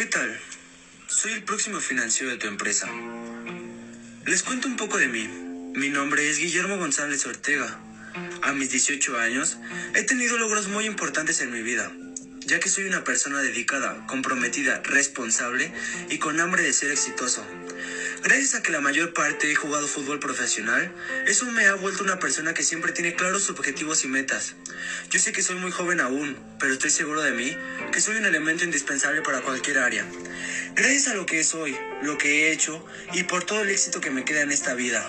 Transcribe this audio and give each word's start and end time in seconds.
tal? 0.00 0.40
Soy 1.06 1.32
el 1.32 1.44
próximo 1.44 1.78
financiero 1.80 2.30
de 2.30 2.38
tu 2.38 2.46
empresa. 2.48 2.88
Les 4.26 4.42
cuento 4.42 4.66
un 4.66 4.76
poco 4.76 4.98
de 4.98 5.06
mí. 5.06 5.28
Mi 5.74 5.90
nombre 5.90 6.28
es 6.28 6.38
Guillermo 6.38 6.76
González 6.78 7.24
Ortega. 7.26 7.78
A 8.42 8.52
mis 8.52 8.70
18 8.70 9.18
años 9.18 9.58
he 9.94 10.02
tenido 10.02 10.38
logros 10.38 10.68
muy 10.68 10.86
importantes 10.86 11.40
en 11.40 11.52
mi 11.52 11.62
vida, 11.62 11.92
ya 12.40 12.58
que 12.58 12.68
soy 12.68 12.84
una 12.84 13.04
persona 13.04 13.40
dedicada, 13.40 14.06
comprometida, 14.06 14.80
responsable 14.82 15.72
y 16.10 16.18
con 16.18 16.40
hambre 16.40 16.62
de 16.62 16.72
ser 16.72 16.90
exitoso. 16.90 17.46
Gracias 18.22 18.54
a 18.54 18.62
que 18.62 18.72
la 18.72 18.80
mayor 18.80 19.12
parte 19.12 19.50
he 19.50 19.54
jugado 19.54 19.86
fútbol 19.86 20.20
profesional, 20.20 20.92
eso 21.26 21.44
me 21.46 21.66
ha 21.66 21.74
vuelto 21.74 22.04
una 22.04 22.18
persona 22.18 22.54
que 22.54 22.62
siempre 22.62 22.92
tiene 22.92 23.14
claros 23.14 23.50
objetivos 23.50 24.04
y 24.04 24.08
metas. 24.08 24.54
Yo 25.10 25.18
sé 25.18 25.32
que 25.32 25.42
soy 25.42 25.56
muy 25.56 25.70
joven 25.70 26.00
aún, 26.00 26.36
pero 26.58 26.72
estoy 26.72 26.90
seguro 26.90 27.22
de 27.22 27.32
mí 27.32 27.56
que 27.92 28.00
soy 28.00 28.16
un 28.16 28.24
elemento 28.24 28.64
indispensable 28.64 29.22
para 29.22 29.42
cualquier 29.42 29.78
área. 29.78 30.04
Gracias 30.74 31.08
a 31.08 31.14
lo 31.14 31.26
que 31.26 31.44
soy, 31.44 31.76
lo 32.02 32.18
que 32.18 32.48
he 32.48 32.52
hecho 32.52 32.84
y 33.12 33.22
por 33.24 33.44
todo 33.44 33.60
el 33.60 33.68
éxito 33.68 34.00
que 34.00 34.10
me 34.10 34.24
queda 34.24 34.40
en 34.40 34.50
esta 34.50 34.74
vida. 34.74 35.08